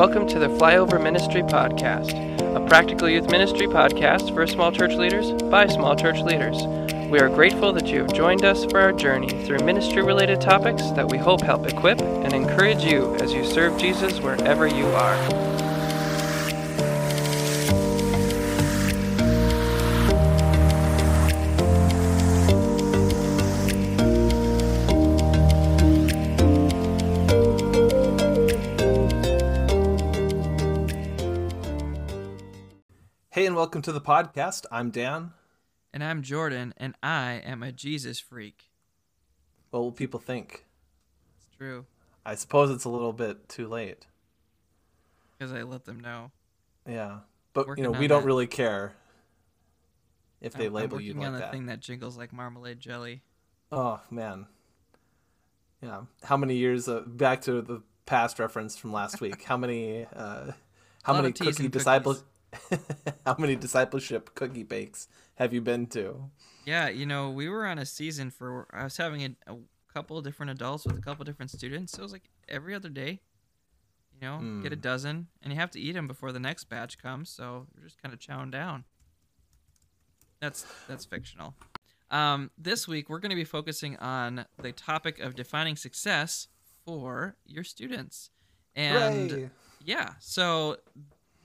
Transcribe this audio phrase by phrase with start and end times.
[0.00, 2.14] Welcome to the Flyover Ministry Podcast,
[2.56, 6.56] a practical youth ministry podcast for small church leaders by small church leaders.
[7.10, 10.90] We are grateful that you have joined us for our journey through ministry related topics
[10.92, 15.49] that we hope help equip and encourage you as you serve Jesus wherever you are.
[33.60, 34.64] Welcome to the podcast.
[34.72, 35.32] I'm Dan.
[35.92, 38.70] And I'm Jordan, and I am a Jesus freak.
[39.68, 40.64] What will people think?
[41.36, 41.84] It's true.
[42.24, 44.06] I suppose it's a little bit too late.
[45.36, 46.30] Because I let them know.
[46.88, 47.18] Yeah.
[47.52, 48.26] But, Working you know, we don't that.
[48.26, 48.94] really care
[50.40, 51.52] if they I'm, label I'm you like on the that.
[51.52, 53.20] thing that jingles like marmalade jelly.
[53.70, 54.46] Oh, man.
[55.82, 56.04] Yeah.
[56.22, 60.52] How many years, uh, back to the past reference from last week, how many, uh,
[61.02, 62.24] how many cookie disciples
[63.26, 66.30] How many discipleship cookie bakes have you been to?
[66.64, 69.56] Yeah, you know, we were on a season for I was having a, a
[69.92, 71.92] couple of different adults with a couple different students.
[71.92, 73.20] So it was like every other day,
[74.12, 74.62] you know, mm.
[74.62, 74.82] get a hmm.
[74.82, 77.30] dozen, and you have to eat them before the next batch comes.
[77.30, 78.84] So you're just kind of chowing down.
[80.40, 81.54] That's that's fictional.
[82.10, 86.48] Um, this week we're going to be focusing on the topic of defining success
[86.84, 88.30] for your students,
[88.74, 89.50] and Hooray.
[89.84, 90.78] yeah, so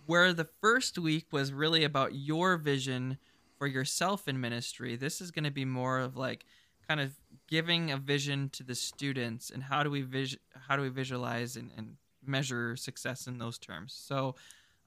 [0.05, 3.17] where the first week was really about your vision
[3.57, 6.45] for yourself in ministry, this is going to be more of like
[6.87, 7.13] kind of
[7.47, 11.55] giving a vision to the students and how do we vis- how do we visualize
[11.55, 11.95] and, and
[12.25, 13.93] measure success in those terms.
[13.93, 14.35] So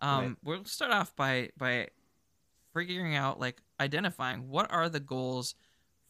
[0.00, 0.36] um, right.
[0.44, 1.88] we'll start off by by
[2.74, 5.54] figuring out like identifying what are the goals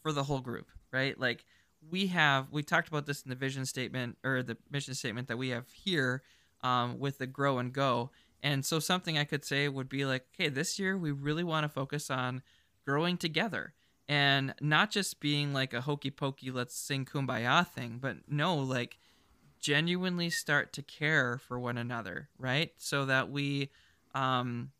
[0.02, 1.18] for the whole group, right?
[1.18, 1.44] Like
[1.90, 5.38] we have we talked about this in the vision statement or the mission statement that
[5.38, 6.22] we have here
[6.62, 8.10] um, with the grow and go
[8.42, 11.64] and so something I could say would be like, okay, this year we really want
[11.64, 12.42] to focus on
[12.84, 13.74] growing together
[14.08, 18.98] and not just being like a hokey pokey, let's sing kumbaya thing, but no, like
[19.60, 22.72] genuinely start to care for one another, right?
[22.78, 23.70] So that we
[24.14, 24.70] um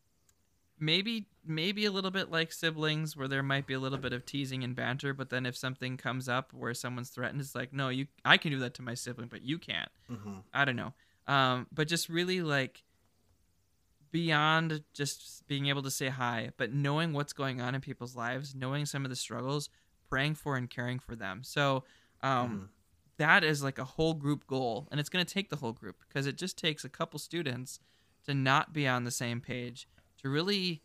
[0.79, 4.25] maybe maybe a little bit like siblings where there might be a little bit of
[4.25, 7.89] teasing and banter, but then if something comes up where someone's threatened, it's like, no,
[7.89, 9.89] you I can do that to my sibling, but you can't.
[10.11, 10.37] Mm-hmm.
[10.53, 10.93] I don't know.
[11.27, 12.83] Um, but just really like
[14.11, 18.55] beyond just being able to say hi, but knowing what's going on in people's lives,
[18.55, 19.69] knowing some of the struggles,
[20.09, 21.41] praying for and caring for them.
[21.43, 21.83] So
[22.21, 22.67] um, mm.
[23.17, 25.97] that is like a whole group goal, and it's going to take the whole group
[26.07, 27.79] because it just takes a couple students
[28.25, 29.87] to not be on the same page
[30.21, 30.81] to really.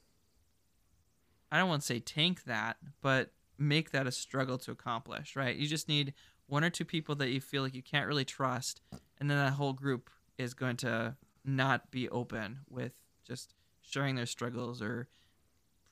[1.50, 5.54] I don't want to say tank that, but make that a struggle to accomplish, right?
[5.54, 6.12] You just need
[6.48, 8.80] one or two people that you feel like you can't really trust,
[9.18, 12.92] and then that whole group is going to not be open with
[13.26, 15.08] just sharing their struggles or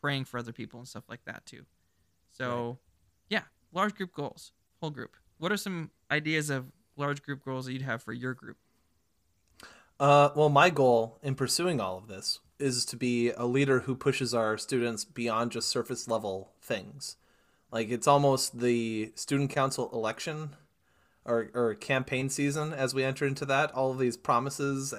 [0.01, 1.65] praying for other people and stuff like that too.
[2.33, 2.77] So, right.
[3.29, 5.17] yeah, large group goals, whole group.
[5.39, 6.67] What are some ideas of
[6.97, 8.57] large group goals that you'd have for your group?
[10.01, 13.95] Uh, well, my goal in pursuing all of this is to be a leader who
[13.95, 17.17] pushes our students beyond just surface level things.
[17.71, 20.57] Like it's almost the student council election
[21.25, 23.73] or, or campaign season as we enter into that.
[23.73, 24.95] All of these promises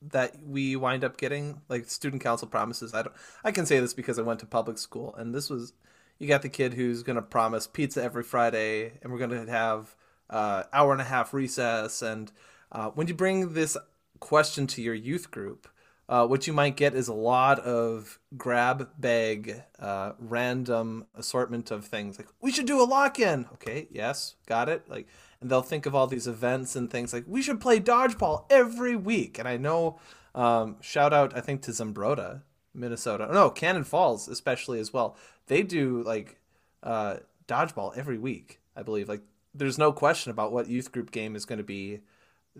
[0.00, 2.94] that we wind up getting like student council promises.
[2.94, 3.14] I don't
[3.44, 5.72] i can say this because i went to public school and this was
[6.18, 9.50] you got the kid who's going to promise pizza every friday and we're going to
[9.50, 9.94] have
[10.30, 12.32] uh, hour and a half recess and
[12.70, 13.76] uh, when you bring this
[14.20, 15.68] question to your youth group
[16.08, 21.84] uh, what you might get is a lot of grab bag uh, random assortment of
[21.84, 25.06] things like we should do a lock-in okay yes got it like
[25.40, 28.96] and they'll think of all these events and things like we should play dodgeball every
[28.96, 29.38] week.
[29.38, 29.98] And I know,
[30.34, 32.42] um, shout out I think to Zumbrota,
[32.74, 33.28] Minnesota.
[33.32, 35.16] No, Cannon Falls especially as well.
[35.46, 36.38] They do like
[36.82, 38.60] uh, dodgeball every week.
[38.76, 39.22] I believe like
[39.54, 42.00] there's no question about what youth group game is going to be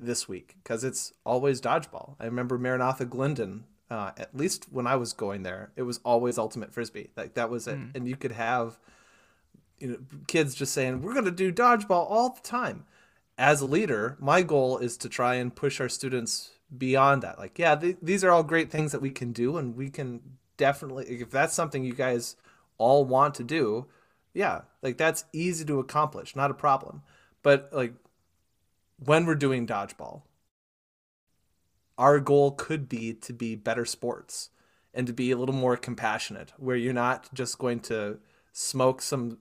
[0.03, 2.17] this week because it's always dodgeball.
[2.21, 3.65] I remember Maranatha Glendon.
[3.91, 7.09] Uh, at least when I was going there, it was always ultimate frisbee.
[7.17, 7.97] Like that was it, mm.
[7.97, 8.79] and you could have
[9.79, 12.85] you know, kids just saying we're going to do dodgeball all the time.
[13.37, 17.39] As a leader, my goal is to try and push our students beyond that.
[17.39, 20.21] Like, yeah, th- these are all great things that we can do, and we can
[20.57, 22.37] definitely, if that's something you guys
[22.79, 23.87] all want to do,
[24.35, 27.03] yeah, like that's easy to accomplish, not a problem.
[27.43, 27.95] But like
[29.05, 30.23] when we're doing dodgeball,
[31.97, 34.51] our goal could be to be better sports
[34.95, 38.19] and to be a little more compassionate, where you're not just going to
[38.53, 39.39] smoke some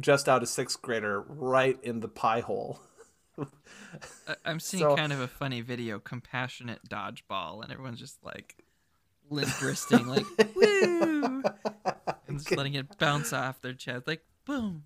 [0.00, 2.80] just out of sixth grader right in the pie hole.
[4.44, 8.56] I'm seeing So- kind of a funny video, compassionate dodgeball, and everyone's just like
[9.30, 11.42] limp wristing, like woo,
[12.28, 14.84] and just letting it bounce off their chest, like boom.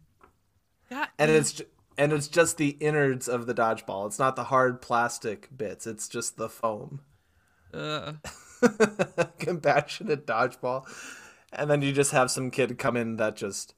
[0.89, 1.61] Got and it's
[1.99, 4.07] and it's just the innards of the dodgeball.
[4.07, 5.87] It's not the hard plastic bits.
[5.87, 7.01] It's just the foam.
[7.73, 8.15] uh,
[9.39, 10.87] Compassionate dodgeball,
[11.53, 13.75] and then you just have some kid come in that just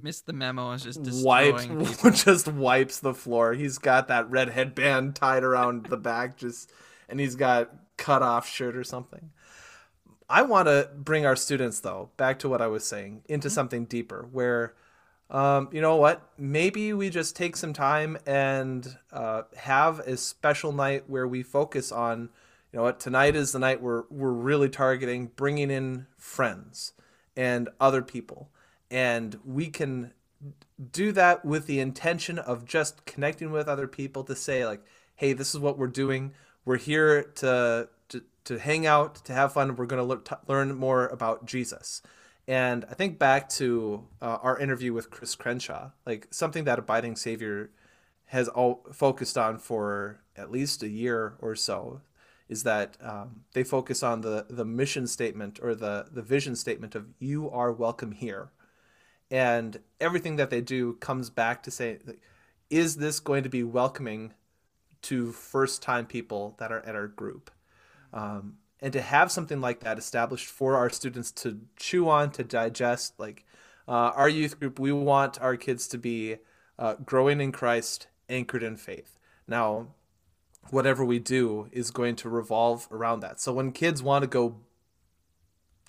[0.00, 2.10] missed the memo and is just wipes people.
[2.10, 3.52] just wipes the floor.
[3.54, 6.70] He's got that red headband tied around the back, just
[7.08, 9.30] and he's got cut off shirt or something.
[10.28, 13.84] I want to bring our students though back to what I was saying into something
[13.84, 14.74] deeper, where
[15.32, 16.28] um, you know what?
[16.36, 21.90] Maybe we just take some time and uh, have a special night where we focus
[21.90, 22.28] on,
[22.70, 23.00] you know what?
[23.00, 26.92] Tonight is the night where we're really targeting bringing in friends
[27.34, 28.50] and other people,
[28.90, 30.12] and we can
[30.90, 34.82] do that with the intention of just connecting with other people to say like,
[35.14, 36.32] hey, this is what we're doing.
[36.66, 39.76] We're here to to, to hang out, to have fun.
[39.76, 42.02] We're going to le- learn more about Jesus.
[42.48, 47.16] And I think back to uh, our interview with Chris Crenshaw, like something that Abiding
[47.16, 47.70] Savior
[48.26, 52.00] has all focused on for at least a year or so
[52.48, 56.94] is that um, they focus on the, the mission statement or the, the vision statement
[56.94, 58.50] of you are welcome here.
[59.30, 61.98] And everything that they do comes back to say,
[62.68, 64.34] is this going to be welcoming
[65.02, 67.50] to first time people that are at our group?
[68.12, 72.42] Um, and to have something like that established for our students to chew on, to
[72.42, 73.46] digest, like
[73.86, 76.38] uh, our youth group, we want our kids to be
[76.80, 79.20] uh, growing in Christ, anchored in faith.
[79.46, 79.86] Now,
[80.70, 83.40] whatever we do is going to revolve around that.
[83.40, 84.56] So when kids want to go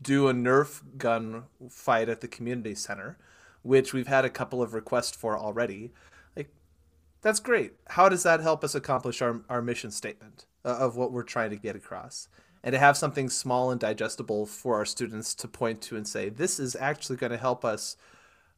[0.03, 3.17] do a Nerf gun fight at the community center,
[3.63, 5.93] which we've had a couple of requests for already,
[6.35, 6.49] like
[7.21, 7.73] that's great.
[7.87, 11.49] How does that help us accomplish our, our mission statement uh, of what we're trying
[11.49, 12.27] to get across?
[12.63, 16.29] And to have something small and digestible for our students to point to and say,
[16.29, 17.97] this is actually going to help us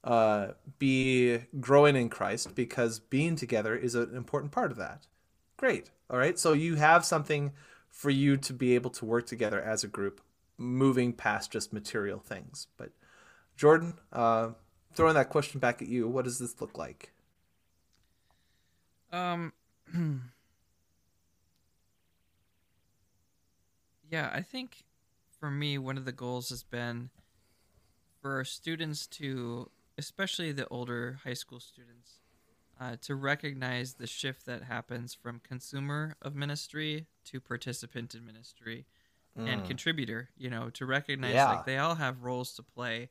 [0.03, 5.07] uh, be growing in Christ because being together is an important part of that.
[5.57, 5.89] Great.
[6.09, 6.37] All right.
[6.37, 7.51] So you have something
[7.89, 10.21] for you to be able to work together as a group,
[10.57, 12.67] moving past just material things.
[12.77, 12.91] But
[13.57, 14.49] Jordan, uh,
[14.93, 17.11] throwing that question back at you, what does this look like?
[19.11, 19.53] Um.
[24.09, 24.83] yeah, I think
[25.39, 27.09] for me, one of the goals has been
[28.21, 32.19] for students to, especially the older high school students,
[32.79, 38.85] uh, to recognize the shift that happens from consumer of ministry to participant in ministry
[39.37, 40.29] and contributor.
[40.37, 41.49] You know, to recognize Yeah.
[41.49, 43.09] like they all have roles to play,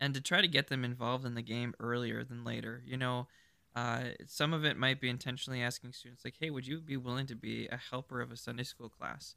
[0.00, 2.82] and to try to get them involved in the game earlier than later.
[2.86, 3.28] You know,
[3.74, 7.26] uh, some of it might be intentionally asking students like, "Hey, would you be willing
[7.26, 9.34] to be a helper of a Sunday school class?"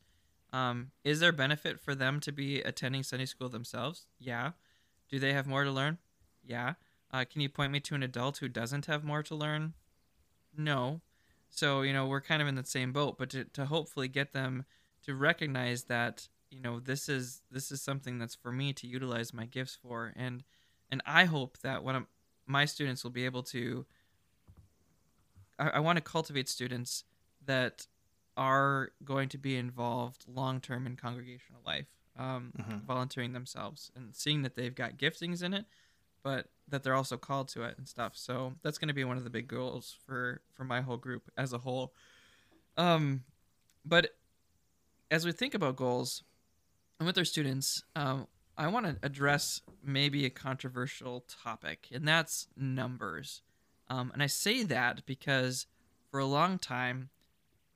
[0.51, 4.07] Um, is there benefit for them to be attending Sunday school themselves?
[4.19, 4.51] Yeah.
[5.09, 5.97] Do they have more to learn?
[6.43, 6.73] Yeah.
[7.11, 9.73] Uh, can you point me to an adult who doesn't have more to learn?
[10.55, 11.01] No.
[11.49, 14.33] So, you know, we're kind of in the same boat, but to, to hopefully get
[14.33, 14.65] them
[15.03, 19.33] to recognize that, you know, this is this is something that's for me to utilize
[19.33, 20.43] my gifts for and
[20.91, 22.05] and I hope that one of
[22.45, 23.85] my students will be able to
[25.57, 27.03] I, I want to cultivate students
[27.45, 27.87] that
[28.39, 32.53] are going to be involved long term in congregational life, um,
[32.87, 35.65] volunteering themselves and seeing that they've got giftings in it,
[36.23, 38.13] but that they're also called to it and stuff.
[38.15, 41.29] So that's going to be one of the big goals for for my whole group
[41.37, 41.93] as a whole.
[42.77, 43.25] Um,
[43.85, 44.11] but
[45.11, 46.23] as we think about goals
[46.97, 48.25] and with our students, um,
[48.57, 53.41] I want to address maybe a controversial topic, and that's numbers.
[53.89, 55.65] Um, and I say that because
[56.09, 57.09] for a long time,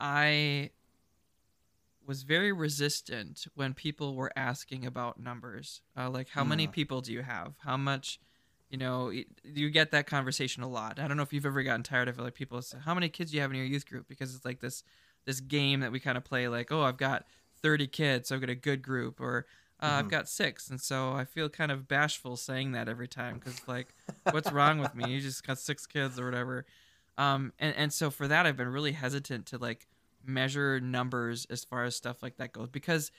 [0.04, 0.72] I
[2.06, 5.82] was very resistant when people were asking about numbers.
[5.98, 7.54] Uh, like, how many people do you have?
[7.60, 8.20] How much,
[8.70, 9.14] you know,
[9.46, 11.00] you get that conversation a lot.
[11.00, 12.22] I don't know if you've ever gotten tired of it.
[12.22, 14.10] Like, people say, how many kids do you have in your youth group?
[14.10, 14.84] Because it's like this
[15.26, 16.50] this game that we kind of play.
[16.50, 17.26] Like, oh, I've got
[17.62, 19.22] 30 kids, so I've got a good group.
[19.22, 19.46] Or
[19.82, 23.40] uh, I've got six, and so I feel kind of bashful saying that every time
[23.40, 23.96] because like,
[24.32, 25.10] what's wrong with me?
[25.10, 26.66] You just got six kids or whatever.
[27.18, 29.88] Um, and and so for that, I've been really hesitant to like
[30.26, 33.12] measure numbers as far as stuff like that goes because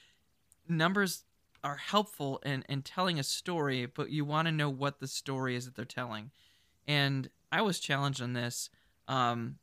[0.69, 1.25] numbers
[1.63, 5.57] are helpful in in telling a story, but you want to know what the story
[5.57, 6.31] is that they're telling.
[6.87, 8.71] And I was challenged on this
[9.09, 9.59] um,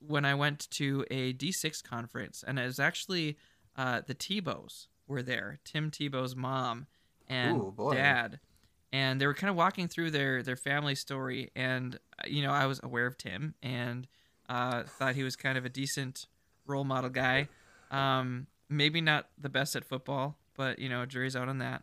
[0.00, 3.38] when I went to a D6 conference, and it was actually
[3.76, 6.86] uh, the Tebows were there, Tim Tebow's mom
[7.26, 8.40] and Ooh, dad,
[8.92, 11.50] and they were kind of walking through their their family story.
[11.56, 14.08] And uh, you know, I was aware of Tim, and
[14.48, 16.26] Uh, thought he was kind of a decent
[16.68, 17.48] role model guy.
[17.90, 21.82] Um, maybe not the best at football, but you know, jury's out on that.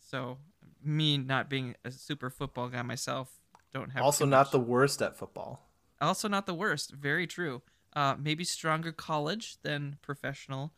[0.00, 0.38] So
[0.82, 3.38] me not being a super football guy myself,
[3.72, 5.68] don't have also not the worst at football.
[6.00, 6.92] Also not the worst.
[6.92, 7.62] Very true.
[7.94, 10.72] Uh, maybe stronger college than professional.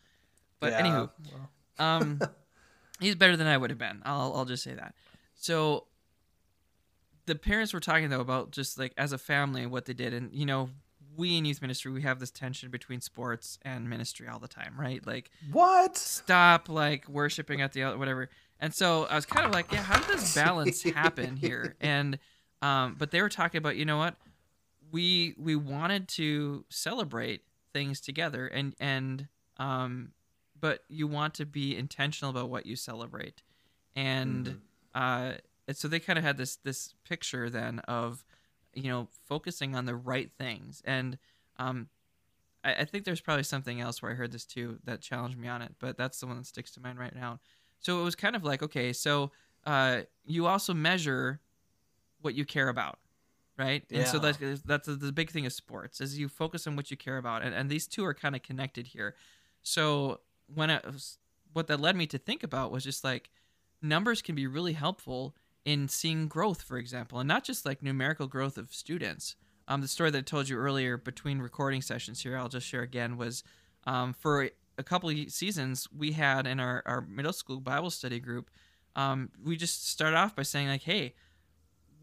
[0.60, 1.50] But yeah, anywho, well.
[1.78, 2.20] um,
[3.00, 4.02] he's better than I would have been.
[4.04, 4.94] I'll I'll just say that.
[5.34, 5.86] So
[7.26, 10.32] the parents were talking though about just like as a family what they did, and
[10.32, 10.70] you know
[11.16, 14.74] we in youth ministry we have this tension between sports and ministry all the time,
[14.78, 15.04] right?
[15.06, 15.96] Like what?
[15.96, 18.28] Stop like worshiping at the whatever.
[18.60, 21.76] And so I was kind of like, yeah, how did this balance happen here?
[21.80, 22.18] And
[22.62, 24.16] um, but they were talking about, you know what?
[24.90, 27.42] We we wanted to celebrate
[27.72, 30.12] things together and and um
[30.60, 33.42] but you want to be intentional about what you celebrate.
[33.96, 34.58] And mm-hmm.
[34.94, 35.32] uh
[35.66, 38.24] and so they kind of had this this picture then of
[38.76, 40.82] you know focusing on the right things.
[40.84, 41.18] And
[41.58, 41.88] um
[42.64, 45.48] I, I, think there's probably something else where i heard this too that challenged me
[45.48, 47.40] on it but that's the one that sticks to mind right now.
[47.80, 49.30] So it was kind of like okay so
[49.66, 51.40] uh you also measure
[52.20, 52.98] what you care about
[53.58, 53.84] right?
[53.88, 54.00] Yeah.
[54.00, 56.96] and so that's that's the big thing of sports is you focus on what you
[56.96, 57.42] care about.
[57.42, 59.14] And, and these two are kind of connected here.
[59.62, 60.20] So
[60.52, 61.18] when was,
[61.52, 63.30] what that led me to think about was just like
[63.80, 68.26] numbers can be really helpful in seeing growth, for example, and not just like numerical
[68.26, 69.36] growth of students.
[69.66, 72.82] Um, the story that I told you earlier between recording sessions here, I'll just share
[72.82, 73.42] again, was
[73.86, 78.20] um, for a couple of seasons we had in our, our middle school Bible study
[78.20, 78.50] group,
[78.96, 81.14] um, we just started off by saying, like, hey,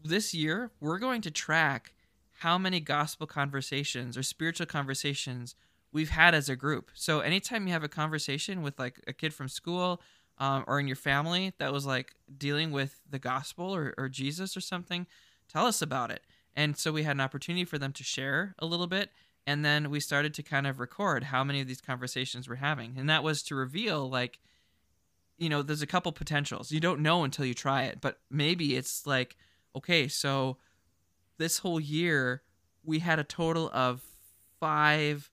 [0.04, 1.94] this year we're going to track
[2.40, 5.54] how many gospel conversations or spiritual conversations
[5.92, 6.90] we've had as a group.
[6.94, 10.00] So anytime you have a conversation with like a kid from school,
[10.42, 14.56] um, or in your family that was like dealing with the gospel or, or Jesus
[14.56, 15.06] or something,
[15.48, 16.24] tell us about it.
[16.56, 19.10] And so we had an opportunity for them to share a little bit.
[19.46, 22.94] And then we started to kind of record how many of these conversations we're having.
[22.98, 24.40] And that was to reveal, like,
[25.38, 26.72] you know, there's a couple potentials.
[26.72, 29.36] You don't know until you try it, but maybe it's like,
[29.76, 30.56] okay, so
[31.38, 32.42] this whole year
[32.82, 34.02] we had a total of
[34.58, 35.30] five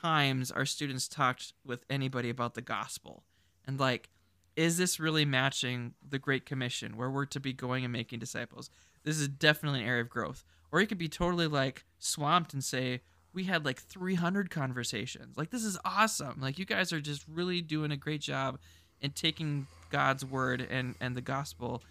[0.00, 3.24] times our students talked with anybody about the gospel
[3.66, 4.10] and like
[4.56, 8.70] is this really matching the great commission where we're to be going and making disciples?
[9.02, 10.44] This is definitely an area of growth.
[10.70, 13.00] Or you could be totally like swamped and say
[13.32, 15.36] we had like 300 conversations.
[15.36, 16.40] Like this is awesome.
[16.40, 18.58] Like you guys are just really doing a great job
[19.00, 21.82] in taking god's word and and the gospel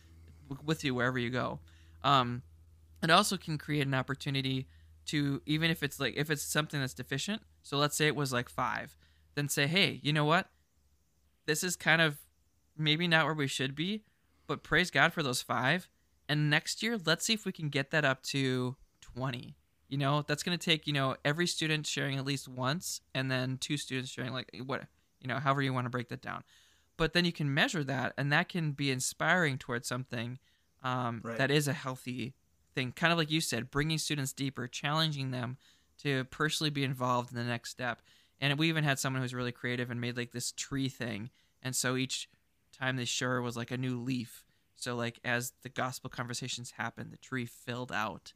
[0.66, 1.60] with you wherever you go.
[2.04, 2.44] Um
[3.02, 4.68] it also can create an opportunity
[5.06, 8.32] to even if it's like if it's something that's deficient so let's say it was
[8.32, 8.98] like five
[9.36, 10.48] then say hey you know what
[11.46, 12.18] this is kind of
[12.78, 14.04] maybe not where we should be,
[14.48, 15.88] but praise God for those five.
[16.30, 19.56] And next year, let's see if we can get that up to 20.
[19.90, 23.30] You know, that's going to take, you know, every student sharing at least once and
[23.30, 24.86] then two students sharing, like, what,
[25.22, 26.44] you know, however you want to break that down.
[26.98, 30.40] But then you can measure that, and that can be inspiring towards something
[30.84, 31.38] um, right.
[31.38, 32.34] that is a healthy
[32.74, 32.92] thing.
[32.92, 35.58] Kind of like you said, bringing students deeper, challenging them
[36.00, 38.02] to personally be involved in the next step.
[38.44, 41.30] And we even had someone who was really creative and made like this tree thing.
[41.62, 42.28] And so each
[42.78, 44.44] time they share was like a new leaf.
[44.76, 48.34] So like as the gospel conversations happened, the tree filled out.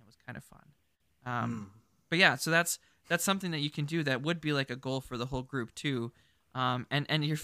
[0.00, 0.66] It was kind of fun.
[1.26, 1.80] Um, mm.
[2.08, 2.78] But yeah, so that's
[3.08, 5.42] that's something that you can do that would be like a goal for the whole
[5.42, 6.12] group too.
[6.54, 7.38] Um, and and you're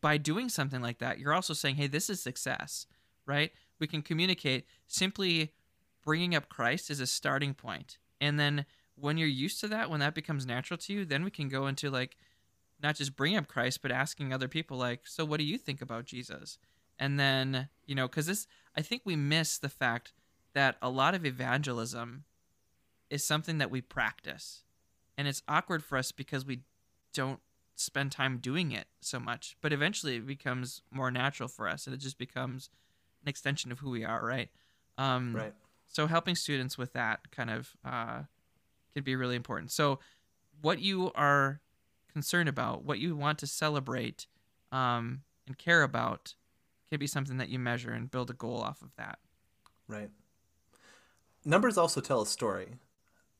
[0.00, 2.86] by doing something like that, you're also saying, hey, this is success,
[3.26, 3.50] right?
[3.80, 5.52] We can communicate simply
[6.04, 8.66] bringing up Christ is a starting point, and then
[8.96, 11.66] when you're used to that, when that becomes natural to you, then we can go
[11.66, 12.16] into like
[12.82, 15.82] not just bring up Christ, but asking other people like, so what do you think
[15.82, 16.58] about Jesus?
[16.98, 20.12] And then, you know, because this, I think we miss the fact
[20.54, 22.24] that a lot of evangelism
[23.08, 24.64] is something that we practice.
[25.16, 26.60] And it's awkward for us because we
[27.12, 27.40] don't
[27.74, 29.56] spend time doing it so much.
[29.60, 32.70] But eventually it becomes more natural for us and it just becomes
[33.22, 34.50] an extension of who we are, right?
[34.98, 35.54] Um, right.
[35.86, 38.22] So helping students with that kind of uh,
[38.94, 39.70] can be really important.
[39.70, 39.98] So,
[40.60, 41.60] what you are
[42.12, 44.26] concerned about, what you want to celebrate
[44.72, 46.34] um, and care about,
[46.90, 49.18] can be something that you measure and build a goal off of that.
[49.88, 50.10] Right.
[51.44, 52.76] Numbers also tell a story,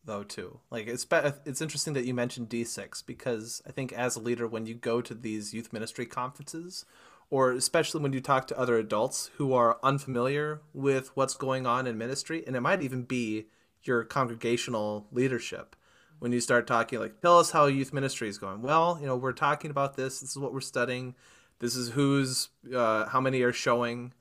[0.05, 0.61] though too.
[0.71, 1.07] Like it's
[1.45, 5.03] it's interesting that you mentioned D6 because I think as a leader, when you go
[5.03, 6.87] to these youth ministry conferences,
[7.29, 11.87] or especially when you talk to other adults who are unfamiliar with what's going on
[11.87, 13.47] in ministry, and it might even be
[13.83, 15.77] your congregational leadership.
[16.19, 18.63] When you start talking like tell us how youth ministry is going.
[18.63, 20.21] Well you know we're talking about this.
[20.21, 21.15] This is what we're studying.
[21.61, 24.13] This is who's uh, how many are showing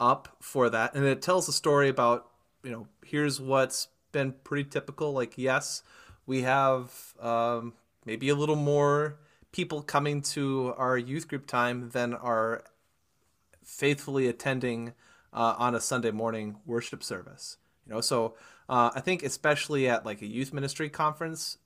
[0.00, 0.94] up for that.
[0.94, 2.28] And it tells a story about
[2.64, 5.12] you know here's what's been pretty typical.
[5.12, 5.82] Like yes
[6.26, 9.18] we have um, maybe a little more
[9.52, 12.64] people coming to our youth group time than are
[13.62, 14.92] faithfully attending
[15.32, 17.58] uh, on a Sunday morning worship service.
[17.86, 18.34] You know, so
[18.68, 21.58] uh, I think especially at like a youth ministry conference,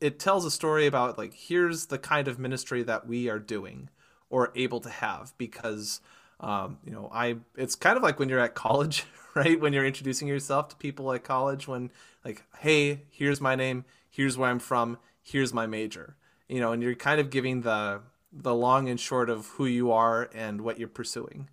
[0.00, 3.88] it tells a story about like here's the kind of ministry that we are doing
[4.30, 6.00] or able to have because
[6.40, 9.60] um, you know I it's kind of like when you're at college, right?
[9.60, 11.90] When you're introducing yourself to people at college, when
[12.24, 16.16] like hey, here's my name, here's where I'm from, here's my major,
[16.48, 18.00] you know, and you're kind of giving the
[18.32, 21.48] the long and short of who you are and what you're pursuing.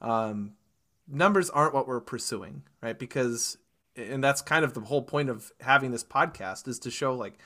[0.00, 0.54] Um,
[1.08, 2.98] numbers aren't what we're pursuing, right?
[2.98, 3.56] Because
[3.96, 7.38] and that's kind of the whole point of having this podcast is to show like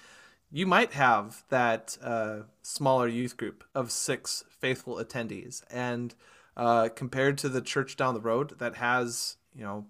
[0.50, 6.14] you might have that uh, smaller youth group of six faithful attendees and
[6.56, 9.86] uh, compared to the church down the road that has you know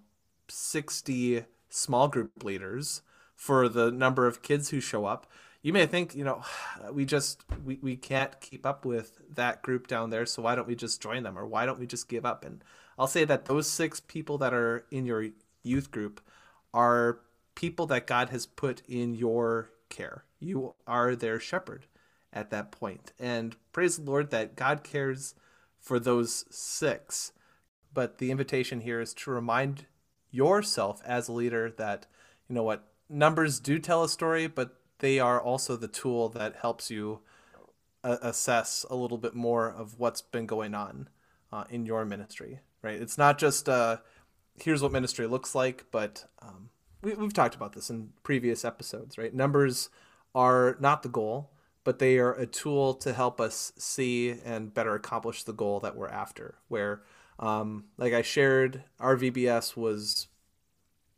[0.47, 3.01] 60 small group leaders
[3.35, 5.27] for the number of kids who show up
[5.61, 6.41] you may think you know
[6.91, 10.67] we just we, we can't keep up with that group down there so why don't
[10.67, 12.43] we just join them or why don't we just give up?
[12.45, 12.63] And
[12.97, 15.27] i'll say that those six people that are in your
[15.63, 16.21] youth group
[16.73, 17.19] are
[17.55, 20.23] people that God has put in your care.
[20.39, 21.87] You are their shepherd
[22.31, 23.11] at that point.
[23.19, 25.35] And praise the Lord that God cares
[25.79, 27.31] for those six.
[27.93, 29.87] But the invitation here is to remind
[30.31, 32.05] yourself as a leader that,
[32.47, 36.57] you know what, numbers do tell a story, but they are also the tool that
[36.57, 37.19] helps you
[38.03, 41.09] uh, assess a little bit more of what's been going on
[41.51, 43.01] uh, in your ministry, right?
[43.01, 43.97] It's not just, uh,
[44.61, 46.69] here's what ministry looks like, but um,
[47.01, 49.33] we, we've talked about this in previous episodes, right?
[49.33, 49.89] Numbers
[50.35, 51.51] are not the goal,
[51.83, 55.95] but they are a tool to help us see and better accomplish the goal that
[55.95, 56.55] we're after.
[56.67, 57.01] Where,
[57.39, 60.27] um, like I shared, our VBS was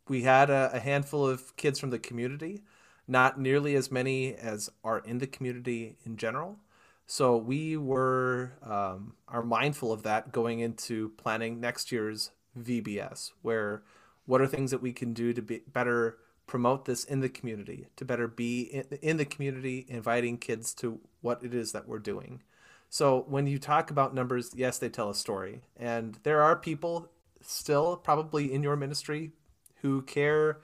[0.08, 2.62] we had a, a, handful of kids from the community,
[3.06, 6.58] not nearly as many as are in the community in general.
[7.06, 13.82] So we were um, are mindful of that going into planning next year's VBS, where
[14.26, 17.86] what are things that we can do to be better promote this in the community,
[17.96, 22.42] to better be in, the community, inviting kids to what it is that we're doing.
[22.90, 27.08] So when you talk about numbers, yes, they tell a story, and there are people
[27.40, 29.32] still probably in your ministry
[29.80, 30.58] who care,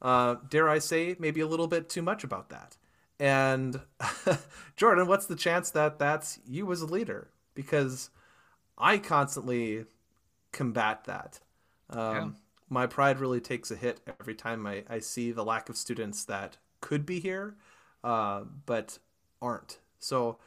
[0.00, 2.76] uh, dare I say, maybe a little bit too much about that.
[3.18, 3.80] And
[4.76, 7.30] Jordan, what's the chance that that's you as a leader?
[7.54, 8.10] Because
[8.78, 9.86] I constantly
[10.52, 11.40] combat that.
[11.90, 12.28] Um, yeah.
[12.68, 16.24] My pride really takes a hit every time I, I see the lack of students
[16.24, 17.56] that could be here,
[18.02, 18.98] uh, but
[19.40, 19.78] aren't.
[19.98, 20.38] So,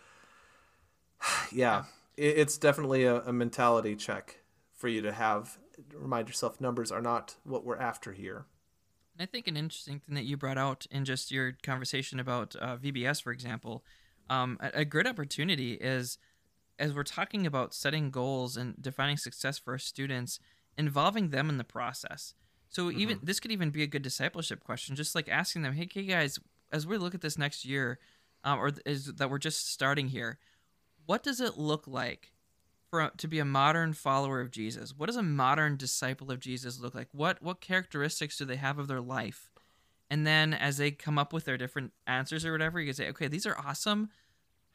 [1.51, 1.85] yeah,
[2.17, 4.37] it, it's definitely a, a mentality check
[4.73, 5.57] for you to have.
[5.93, 8.45] Remind yourself numbers are not what we're after here.
[9.19, 12.77] I think an interesting thing that you brought out in just your conversation about uh,
[12.77, 13.83] VBS, for example,
[14.29, 16.17] um, a, a, great opportunity is
[16.77, 20.39] as we're talking about setting goals and defining success for our students
[20.77, 22.33] involving them in the process.
[22.69, 22.99] So mm-hmm.
[22.99, 26.03] even this could even be a good discipleship question, just like asking them, "Hey, hey
[26.03, 26.39] guys,
[26.71, 27.99] as we look at this next year,
[28.43, 30.37] um, or is that we're just starting here,
[31.05, 32.33] what does it look like
[32.89, 34.93] for to be a modern follower of Jesus?
[34.95, 37.07] What does a modern disciple of Jesus look like?
[37.11, 39.51] What what characteristics do they have of their life?"
[40.09, 43.09] And then as they come up with their different answers or whatever, you can say,
[43.09, 44.09] "Okay, these are awesome.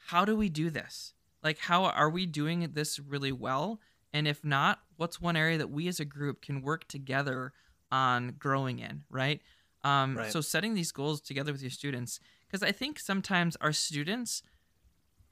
[0.07, 1.13] How do we do this?
[1.43, 3.81] Like, how are we doing this really well?"
[4.13, 7.53] And if not, what's one area that we as a group can work together
[7.93, 9.41] on growing in, right?
[9.85, 10.33] Um, right.
[10.33, 14.43] So setting these goals together with your students, because I think sometimes our students,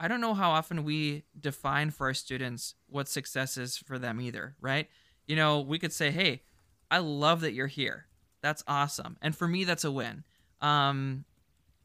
[0.01, 4.21] I don't know how often we define for our students what success is for them
[4.21, 4.89] either, right?
[5.27, 6.43] You know, we could say, hey,
[6.91, 8.07] I love that you're here.
[8.41, 9.17] That's awesome.
[9.21, 10.25] And for me, that's a win.
[10.61, 11.25] Um,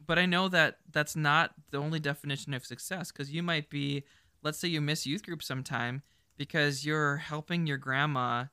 [0.06, 4.04] but I know that that's not the only definition of success because you might be,
[4.42, 6.02] let's say you miss youth group sometime
[6.36, 8.44] because you're helping your grandma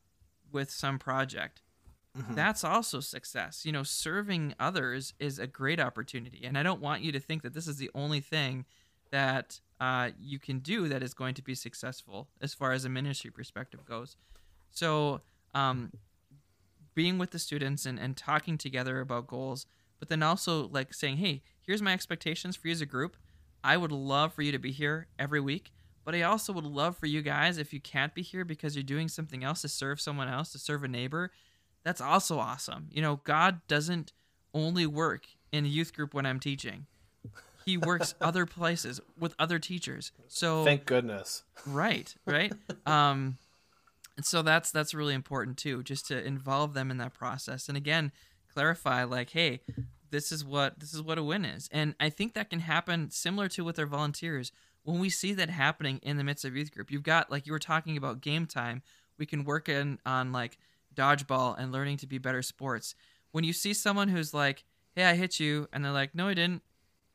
[0.51, 1.61] with some project.
[2.17, 2.35] Mm-hmm.
[2.35, 3.65] That's also success.
[3.65, 6.41] You know, serving others is a great opportunity.
[6.43, 8.65] And I don't want you to think that this is the only thing
[9.11, 12.89] that uh, you can do that is going to be successful as far as a
[12.89, 14.15] ministry perspective goes.
[14.71, 15.21] So,
[15.53, 15.91] um,
[16.93, 19.65] being with the students and, and talking together about goals,
[20.01, 23.15] but then also like saying, hey, here's my expectations for you as a group.
[23.63, 25.71] I would love for you to be here every week.
[26.03, 28.81] But I also would love for you guys, if you can't be here because you're
[28.81, 31.31] doing something else to serve someone else, to serve a neighbor,
[31.83, 32.87] that's also awesome.
[32.91, 34.11] You know, God doesn't
[34.55, 36.87] only work in a youth group when I'm teaching.
[37.63, 40.11] He works other places with other teachers.
[40.27, 41.43] So thank goodness.
[41.67, 42.51] Right, right.
[42.87, 43.37] um,
[44.17, 47.67] and so that's that's really important too, just to involve them in that process.
[47.67, 48.11] And again,
[48.53, 49.61] clarify like, hey,
[50.11, 51.69] this is what this is what a win is.
[51.71, 54.51] And I think that can happen similar to with our volunteers.
[54.83, 57.53] When we see that happening in the midst of youth group, you've got like you
[57.53, 58.81] were talking about game time.
[59.17, 60.57] We can work in on like
[60.93, 62.95] dodgeball and learning to be better sports.
[63.31, 66.33] When you see someone who's like, "Hey, I hit you," and they're like, "No, I
[66.33, 66.63] didn't,"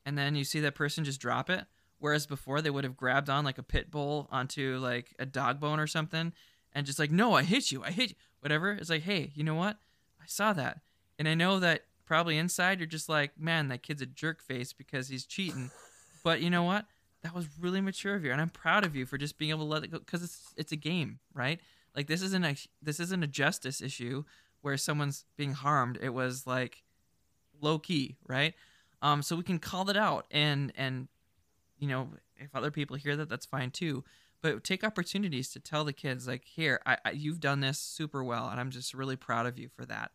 [0.05, 1.67] and then you see that person just drop it,
[1.99, 5.61] whereas before they would have grabbed on like a pit bull onto like a dog
[5.61, 6.33] bone or something,
[6.73, 8.73] and just like, "No, I hit you, I hit you," whatever.
[8.73, 9.79] It's like, "Hey, you know what?
[10.23, 10.81] I saw that,
[11.19, 14.73] and I know that probably inside you're just like, man, that kid's a jerk face
[14.73, 15.71] because he's cheating.
[16.25, 16.87] but you know what?
[17.23, 19.65] That was really mature of you, and I'm proud of you for just being able
[19.65, 21.61] to let it go because it's it's a game, right?
[21.95, 24.25] Like this isn't a this isn't a justice issue
[24.61, 25.99] where someone's being harmed.
[26.01, 26.83] It was like
[27.61, 28.55] low key, right?
[29.03, 31.09] Um, so we can call it out, and and
[31.79, 34.05] you know if other people hear that, that's fine too.
[34.43, 38.23] But take opportunities to tell the kids like, here, I, I you've done this super
[38.23, 40.13] well, and I'm just really proud of you for that.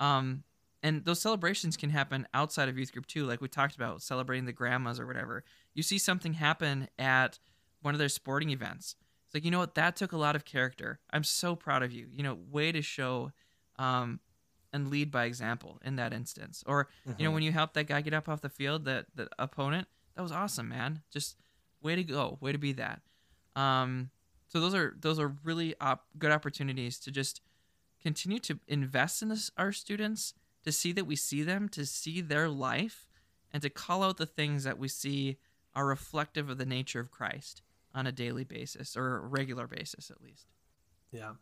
[0.00, 0.44] Um,
[0.82, 4.44] and those celebrations can happen outside of youth group too like we talked about celebrating
[4.44, 5.44] the grandmas or whatever.
[5.72, 7.38] You see something happen at
[7.80, 8.96] one of their sporting events.
[9.26, 9.74] It's like you know what?
[9.74, 11.00] That took a lot of character.
[11.10, 12.06] I'm so proud of you.
[12.10, 13.32] You know way to show
[13.78, 14.20] um,
[14.72, 16.62] and lead by example in that instance.
[16.66, 17.12] Or mm-hmm.
[17.18, 17.34] you know mm-hmm.
[17.34, 20.32] when you help that guy get up off the field that the opponent that was
[20.32, 21.02] awesome man.
[21.10, 21.36] Just
[21.82, 22.38] way to go.
[22.40, 23.00] Way to be that.
[23.56, 24.10] Um,
[24.48, 27.40] so those are those are really op- good opportunities to just
[28.04, 32.20] continue to invest in this, our students to see that we see them, to see
[32.20, 33.08] their life,
[33.52, 35.38] and to call out the things that we see
[35.74, 37.62] are reflective of the nature of Christ
[37.94, 40.46] on a daily basis or a regular basis at least.
[41.10, 41.32] Yeah.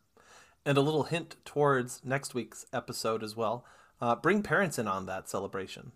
[0.64, 3.64] And a little hint towards next week's episode as well.
[4.00, 5.92] Uh, bring parents in on that celebration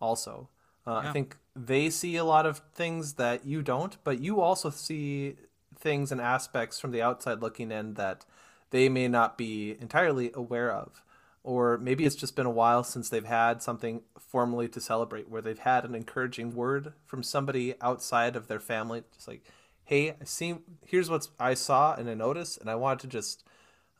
[0.00, 0.48] also.
[0.86, 1.10] Uh, yeah.
[1.10, 5.36] I think they see a lot of things that you don't, but you also see
[5.78, 8.24] things and aspects from the outside looking in that
[8.70, 11.02] they may not be entirely aware of.
[11.42, 15.40] Or maybe it's just been a while since they've had something formally to celebrate where
[15.40, 19.42] they've had an encouraging word from somebody outside of their family just like
[19.84, 23.44] hey i see here's what i saw and i noticed and i wanted to just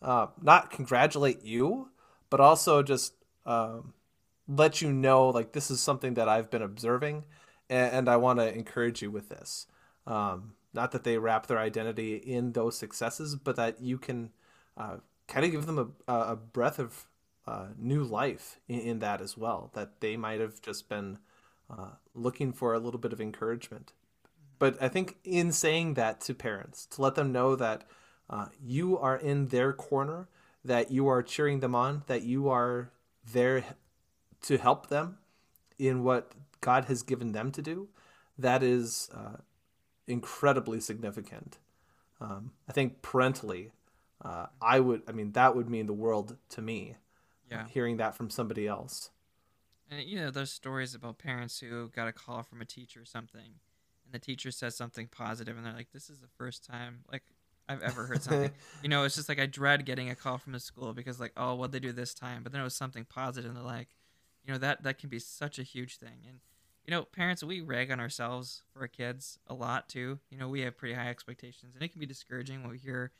[0.02, 1.88] uh, not congratulate you
[2.28, 3.14] but also just
[3.46, 3.94] um,
[4.48, 7.24] let you know like this is something that i've been observing
[7.70, 9.66] and, and i want to encourage you with this.
[10.06, 14.32] Um, not that they wrap their identity in those successes but that you can
[14.76, 14.96] uh,
[15.28, 17.06] kind of give them a, a breath of
[17.46, 19.70] uh, new life in, in, that as well.
[19.74, 21.18] That they might have just been
[21.70, 23.92] uh, looking for a little bit of encouragement.
[24.58, 27.84] But I think in saying that to parents, to let them know that
[28.28, 30.28] uh, you are in their corner,
[30.64, 32.90] that you are cheering them on, that you are
[33.32, 33.64] there
[34.42, 35.18] to help them
[35.78, 37.88] in what God has given them to do,
[38.38, 39.38] that is uh,
[40.06, 41.58] incredibly significant.
[42.20, 43.72] Um, I think parentally,
[44.26, 46.96] uh, I would, I mean, that would mean the world to me
[47.50, 47.66] yeah.
[47.68, 49.10] hearing that from somebody else.
[49.88, 53.04] And you know, those stories about parents who got a call from a teacher or
[53.04, 53.40] something,
[54.04, 57.22] and the teacher says something positive, and they're like, "This is the first time like
[57.68, 58.50] I've ever heard something."
[58.82, 61.34] you know, it's just like I dread getting a call from the school because like,
[61.36, 62.42] oh, what they do this time?
[62.42, 63.90] But then it was something positive, and they're like,
[64.44, 66.24] you know, that that can be such a huge thing.
[66.26, 66.40] And
[66.84, 70.18] you know, parents, we rag on ourselves for our kids a lot too.
[70.30, 73.12] You know, we have pretty high expectations, and it can be discouraging when we hear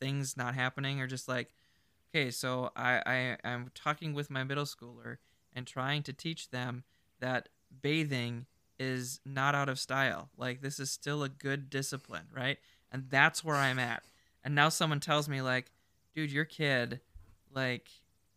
[0.00, 1.54] things not happening or just like
[2.14, 3.02] okay, so I,
[3.44, 5.18] I I'm talking with my middle schooler
[5.52, 6.84] and trying to teach them
[7.20, 7.48] that
[7.82, 8.46] bathing
[8.78, 10.30] is not out of style.
[10.36, 12.58] Like this is still a good discipline, right?
[12.90, 14.04] And that's where I'm at.
[14.44, 15.70] And now someone tells me like,
[16.14, 17.00] dude, your kid,
[17.54, 17.88] like,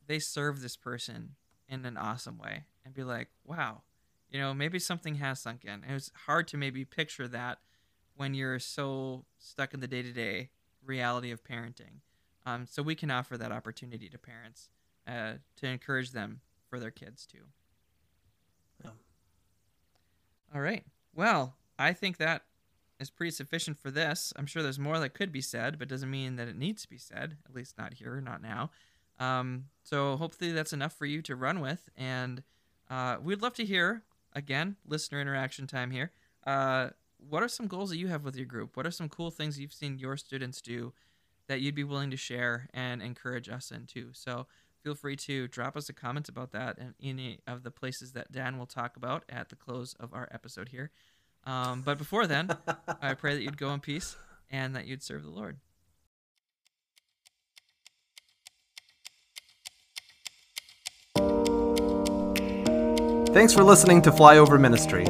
[0.08, 1.36] they serve this person
[1.70, 3.84] in an awesome way, and be like, wow,
[4.30, 5.84] you know, maybe something has sunk in.
[5.90, 7.60] It was hard to maybe picture that
[8.16, 10.50] when you're so stuck in the day to day
[10.86, 12.02] reality of parenting.
[12.46, 14.70] Um, so we can offer that opportunity to parents
[15.08, 17.46] uh, to encourage them for their kids too.
[18.84, 18.92] Yeah.
[20.54, 20.84] All right.
[21.14, 22.44] Well, I think that
[23.00, 24.32] is pretty sufficient for this.
[24.36, 26.90] I'm sure there's more that could be said, but doesn't mean that it needs to
[26.90, 27.38] be said.
[27.46, 28.72] At least not here, not now.
[29.20, 32.42] Um, so hopefully that's enough for you to run with, and
[32.90, 36.12] uh, we'd love to hear again listener interaction time here.
[36.46, 36.90] Uh,
[37.30, 38.76] what are some goals that you have with your group?
[38.76, 40.94] What are some cool things you've seen your students do
[41.48, 44.10] that you'd be willing to share and encourage us in too.
[44.14, 44.48] So
[44.84, 48.32] feel free to drop us a comment about that in any of the places that
[48.32, 50.92] Dan will talk about at the close of our episode here.
[51.44, 52.56] Um, but before then,
[53.02, 54.16] I pray that you'd go in peace
[54.50, 55.58] and that you'd serve the Lord.
[63.34, 65.06] Thanks for listening to Flyover Ministry.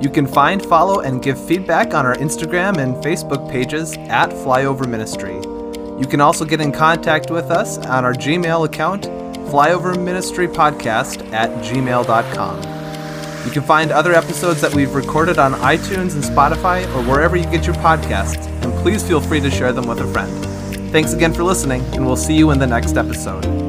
[0.00, 4.86] You can find, follow, and give feedback on our Instagram and Facebook pages at Flyover
[4.88, 5.34] Ministry.
[6.00, 9.04] You can also get in contact with us on our Gmail account,
[9.50, 12.78] flyoverministrypodcast at gmail.com.
[13.44, 17.44] You can find other episodes that we've recorded on iTunes and Spotify or wherever you
[17.44, 20.30] get your podcasts, and please feel free to share them with a friend.
[20.92, 23.67] Thanks again for listening, and we'll see you in the next episode.